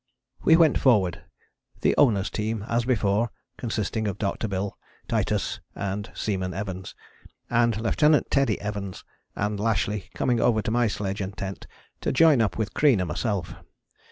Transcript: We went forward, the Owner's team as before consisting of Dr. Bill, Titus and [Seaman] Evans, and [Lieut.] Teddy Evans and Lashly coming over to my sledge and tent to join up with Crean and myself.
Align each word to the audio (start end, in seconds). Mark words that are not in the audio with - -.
We 0.43 0.55
went 0.57 0.79
forward, 0.79 1.21
the 1.81 1.95
Owner's 1.95 2.31
team 2.31 2.65
as 2.67 2.85
before 2.85 3.29
consisting 3.55 4.07
of 4.07 4.17
Dr. 4.17 4.47
Bill, 4.47 4.75
Titus 5.07 5.59
and 5.75 6.11
[Seaman] 6.15 6.55
Evans, 6.55 6.95
and 7.51 7.79
[Lieut.] 7.79 8.31
Teddy 8.31 8.59
Evans 8.59 9.05
and 9.35 9.59
Lashly 9.59 10.09
coming 10.15 10.39
over 10.39 10.63
to 10.63 10.71
my 10.71 10.87
sledge 10.87 11.21
and 11.21 11.37
tent 11.37 11.67
to 11.99 12.11
join 12.11 12.41
up 12.41 12.57
with 12.57 12.73
Crean 12.73 12.99
and 12.99 13.09
myself. 13.09 13.53